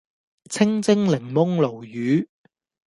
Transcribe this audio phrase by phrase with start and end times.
[0.49, 2.27] 清蒸檸檬鱸魚